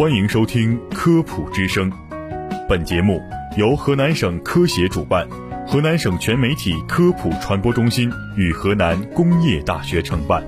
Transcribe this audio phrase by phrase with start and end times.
[0.00, 1.92] 欢迎收听《科普之声》，
[2.66, 3.20] 本节目
[3.58, 5.28] 由河南省科协主办，
[5.68, 10.42] 河南省全媒体科普传播中心与河南工业大学承办。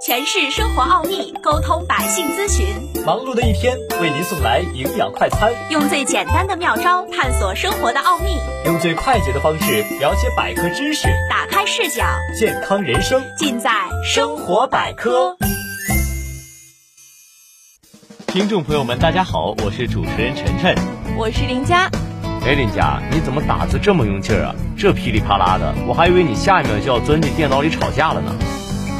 [0.00, 2.64] 诠释生活奥秘，沟通百姓咨询。
[3.04, 5.52] 忙碌的一天，为您送来营养快餐。
[5.70, 8.26] 用最简单的妙招探索生活的奥秘，
[8.64, 12.04] 用最快捷的方式了解百科知识，打开视角，
[12.38, 13.72] 健康人生尽在
[14.04, 15.36] 生活百科。
[18.28, 20.74] 听众朋友们，大家好，我是主持人晨晨，
[21.16, 21.90] 我是林佳。
[22.44, 24.54] 哎，林佳，你怎么打字这么用劲儿啊？
[24.76, 28.30] 这噼里啪啦的，我还以为你下一秒就要钻进电脑里吵架了呢。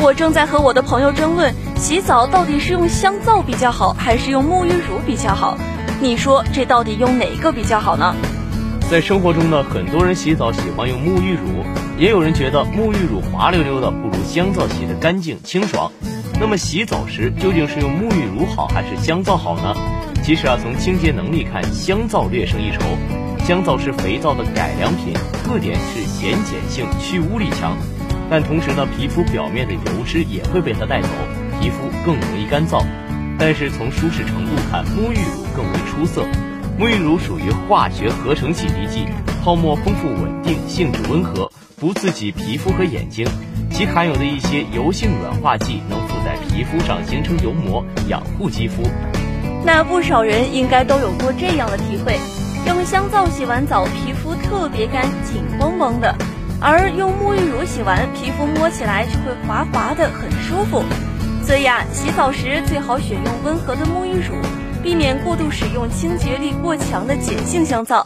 [0.00, 5.58] 我正在和我的朋友争论，洗澡到底是用香皂比较好，还是用沐浴乳比较好？
[6.00, 8.14] 你说这到底用哪个比较好呢？
[8.90, 11.66] 在生活中呢，很多人洗澡喜欢用沐浴乳，
[11.98, 15.92] 也有人觉得沐浴乳滑溜溜的不如香皂洗得干净清爽。
[16.40, 19.74] 那么洗澡时究竟是用沐浴乳好还是香皂好呢？
[20.22, 22.80] 其实啊，从清洁能力看，香皂略胜一筹。
[23.44, 27.76] 香皂是肥皂的改良品，特点是咸碱性、去污力强。
[28.30, 31.08] 但同时呢，皮肤表面的油脂也会被它带走，
[31.60, 32.84] 皮肤更容易干燥。
[33.38, 36.24] 但是从舒适程度看，沐浴乳更为出色。
[36.78, 39.06] 沐浴乳属于化学合成洗涤剂，
[39.42, 41.50] 泡沫丰富稳定，性质温和，
[41.80, 43.26] 不刺激皮肤和眼睛。
[43.70, 48.82] 其含有的一些油性软化剂能附在皮肤上形成油膜，养护肌肤。
[49.64, 52.18] 那不少人应该都有过这样的体会：
[52.66, 56.14] 用香皂洗完澡，皮肤特别干，紧绷绷的。
[56.60, 60.82] 而用沐浴乳洗完，皮肤摸起来就会滑滑的，很舒服。
[61.44, 64.34] 所以啊，洗澡时最好选用温和的沐浴乳，
[64.82, 68.04] 避免过度使用清洁力过强的碱性香皂。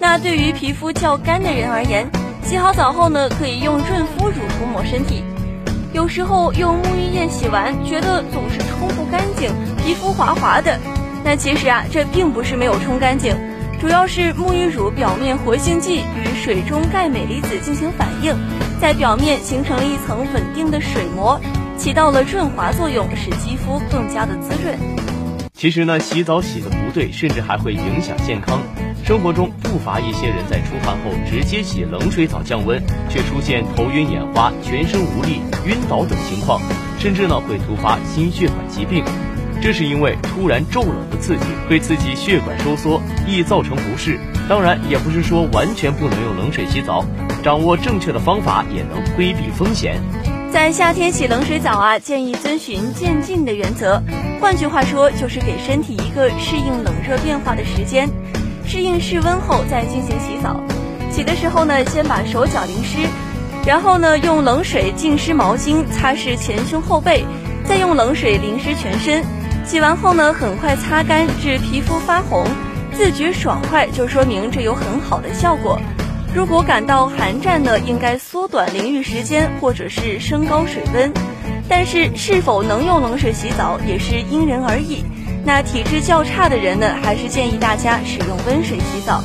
[0.00, 2.10] 那对于皮肤较干的人而言，
[2.44, 5.24] 洗好澡后呢，可以用润肤乳涂抹身体。
[5.94, 10.78] 有时候用沐浴液洗完，觉得总是冲不干净，皮肤滑滑的。
[11.24, 13.34] 那其实啊，这并不是没有冲干净。
[13.80, 18.34] 主要是沐浴乳表面活性剂与水中钙镁离子进行反应，
[18.78, 21.40] 在表面形成了一层稳定的水膜，
[21.78, 24.78] 起到了润滑作用，使肌肤更加的滋润。
[25.54, 28.60] 其实呢，洗澡洗的不对，甚至还会影响健康。
[29.04, 36.58] 生活中不乏一些人在出汗后直接洗冷水澡降温，却出现头晕眼花、全身无力、晕倒等情况，
[36.98, 39.04] 甚至呢会突发心血管疾病。
[39.60, 44.18] 这是因为突然骤冷的刺激会刺激血管收缩，易造成不适。
[44.48, 47.04] 当然，也不是说完全不能用冷水洗澡，
[47.42, 50.00] 掌握正确的方法也能规避风险。
[50.50, 54.02] 在夏天洗冷水澡啊，建议遵循渐进的原则。
[54.40, 58.08] 换句话说，就是给身体一个适应冷热变化的时间，
[58.74, 60.60] 适应室温后再进行洗澡。
[61.08, 63.08] 洗的时候呢，先把手脚淋湿，
[63.64, 67.24] 然后呢，用冷水浸湿毛巾擦拭前胸后背，
[67.64, 69.24] 再用冷水淋湿全身。
[69.64, 72.44] 洗完后呢，很快擦干至皮肤发红，
[72.92, 75.78] 自觉爽快，就说明这有很好的效果。
[76.34, 81.12] 如果感到寒战呢，应该缩短淋浴时间，或者是升高水温。
[81.68, 85.04] 但是是否能用冷水洗澡也是因人而异。
[85.46, 89.22] 那体质较差的人呢，还是建议大家使用温水洗澡。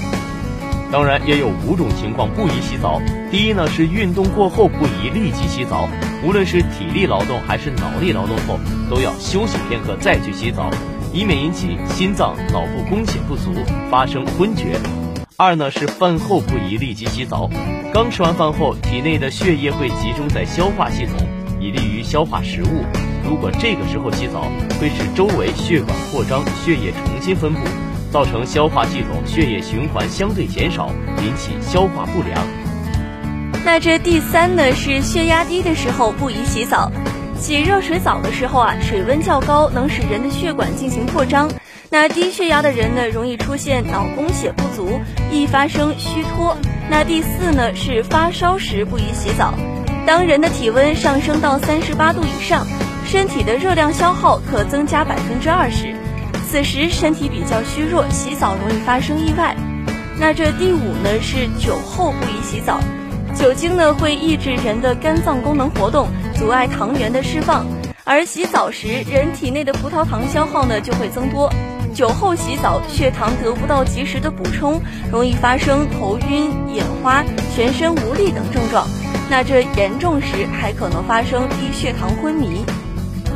[0.91, 3.01] 当然，也有五种情况不宜洗澡。
[3.31, 5.87] 第一呢，是运动过后不宜立即洗澡，
[6.21, 8.59] 无论是体力劳动还是脑力劳动后，
[8.89, 10.69] 都要休息片刻再去洗澡，
[11.13, 13.53] 以免引起心脏、脑部供血不足，
[13.89, 14.77] 发生昏厥。
[15.37, 17.49] 二呢，是饭后不宜立即洗澡，
[17.93, 21.25] 刚吃完饭后，体内的血液会集中在消化系统，
[21.61, 22.83] 以利于消化食物。
[23.29, 24.51] 如果这个时候洗澡，
[24.81, 27.59] 会使周围血管扩张，血液重新分布。
[28.11, 30.89] 造成消化系统血液循环相对减少，
[31.21, 32.41] 引起消化不良。
[33.63, 36.91] 那这第三呢是血压低的时候不宜洗澡。
[37.37, 41.47] 洗热水澡的时候啊，水温较高，能使人的血管进行扩张。
[41.91, 44.99] 那低血压的人呢，容易出现脑供血不足，
[45.31, 46.57] 易发生虚脱。
[46.89, 49.53] 那第四呢是发烧时不宜洗澡。
[50.07, 52.65] 当人的体温上升到三十八度以上，
[53.11, 55.95] 身体的热量消耗可增加百分之二十。
[56.47, 59.55] 此时身体比较虚弱，洗澡容易发生意外。
[60.19, 62.79] 那这第五呢是酒后不宜洗澡，
[63.33, 67.65] 酒精呢会抑制人的肝脏功能活动，阻碍糖原的释放，
[68.03, 71.51] 而洗澡时人体内的葡萄糖消耗呢就会增多。
[71.95, 74.79] 酒后洗澡，血糖得不到及时的补充，
[75.11, 77.23] 容易发生头晕、眼花、
[77.55, 78.87] 全身无力等症状。
[79.31, 82.63] 那这严重时还可能发生低血糖昏迷。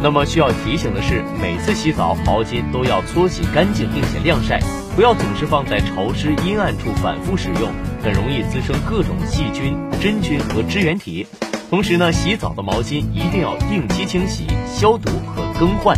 [0.04, 4.60] 那么需要提醒的是，每次洗澡毛巾都要搓洗干净并且晾晒，
[4.98, 7.72] 不要总是放在潮湿阴暗处反复使用，
[8.04, 11.26] 很容易滋生各种细菌、真菌和支原体。
[11.70, 15.98] 同时呢，洗澡的毛巾一定要定期清洗、消毒和更换。